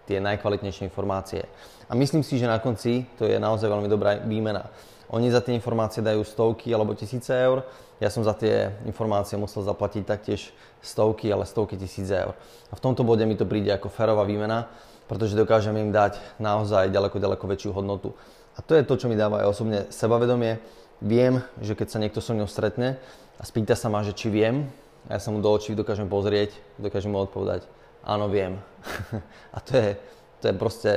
tie 0.06 0.22
najkvalitnejšie 0.22 0.86
informácie. 0.86 1.42
A 1.90 1.98
myslím 1.98 2.22
si, 2.22 2.38
že 2.38 2.46
na 2.46 2.62
konci 2.62 3.10
to 3.18 3.26
je 3.26 3.34
naozaj 3.42 3.66
veľmi 3.66 3.90
dobrá 3.90 4.22
výmena. 4.22 4.70
Oni 5.10 5.26
za 5.26 5.42
tie 5.42 5.58
informácie 5.58 6.06
dajú 6.06 6.22
stovky 6.22 6.70
alebo 6.70 6.94
tisíce 6.94 7.34
eur, 7.34 7.66
ja 7.98 8.12
som 8.12 8.20
za 8.22 8.36
tie 8.36 8.76
informácie 8.84 9.40
musel 9.40 9.64
zaplatiť 9.64 10.02
taktiež 10.04 10.54
stovky, 10.84 11.32
ale 11.32 11.48
stovky 11.48 11.80
tisíc 11.80 12.06
eur. 12.12 12.38
A 12.70 12.74
v 12.78 12.82
tomto 12.82 13.02
bode 13.02 13.26
mi 13.26 13.34
to 13.34 13.48
príde 13.48 13.72
ako 13.72 13.90
férová 13.90 14.22
výmena, 14.22 14.70
pretože 15.08 15.38
dokážem 15.38 15.74
im 15.80 15.90
dať 15.94 16.20
naozaj 16.36 16.92
ďaleko, 16.92 17.16
ďaleko 17.16 17.44
väčšiu 17.46 17.70
hodnotu. 17.72 18.12
A 18.56 18.64
to 18.64 18.72
je 18.72 18.88
to, 18.88 18.96
čo 18.96 19.06
mi 19.12 19.20
dáva 19.20 19.44
aj 19.44 19.52
osobne 19.52 19.78
sebavedomie. 19.92 20.58
Viem, 21.04 21.44
že 21.60 21.76
keď 21.76 21.88
sa 21.92 22.00
niekto 22.00 22.24
so 22.24 22.32
mnou 22.32 22.48
stretne 22.48 22.96
a 23.36 23.42
spýta 23.44 23.76
sa 23.76 23.92
ma, 23.92 24.00
že 24.00 24.16
či 24.16 24.32
viem, 24.32 24.64
a 25.06 25.16
ja 25.16 25.20
sa 25.20 25.30
mu 25.30 25.44
do 25.44 25.52
očí 25.52 25.76
dokážem 25.76 26.08
pozrieť, 26.08 26.56
dokážem 26.80 27.12
mu 27.12 27.20
odpovedať, 27.20 27.68
áno, 28.02 28.32
viem. 28.32 28.58
a 29.56 29.58
to 29.60 29.76
je, 29.76 29.88
to 30.40 30.44
je 30.50 30.54
proste 30.56 30.92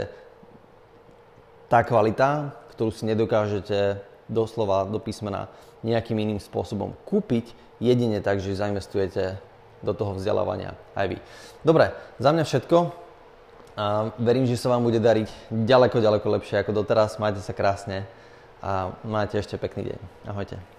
tá 1.67 1.83
kvalita, 1.83 2.55
ktorú 2.73 2.95
si 2.95 3.03
nedokážete 3.05 4.01
doslova 4.31 4.87
do 4.87 4.97
písmena 4.97 5.51
nejakým 5.83 6.15
iným 6.15 6.39
spôsobom 6.39 6.95
kúpiť, 7.03 7.51
jedine 7.83 8.23
tak, 8.23 8.39
že 8.39 8.55
zainvestujete 8.55 9.39
do 9.83 9.91
toho 9.95 10.15
vzdelávania 10.15 10.75
aj 10.95 11.15
vy. 11.15 11.17
Dobre, 11.63 11.95
za 12.19 12.35
mňa 12.35 12.43
všetko. 12.43 12.77
A 13.79 14.12
verím, 14.19 14.43
že 14.43 14.59
sa 14.59 14.75
vám 14.75 14.83
bude 14.83 15.00
dariť 15.00 15.31
ďaleko, 15.48 16.03
ďaleko 16.03 16.27
lepšie 16.36 16.59
ako 16.59 16.83
doteraz. 16.83 17.15
Majte 17.15 17.39
sa 17.39 17.55
krásne 17.55 18.03
a 18.59 18.91
máte 19.07 19.39
ešte 19.39 19.55
pekný 19.55 19.95
deň. 19.95 20.00
Ahojte. 20.27 20.78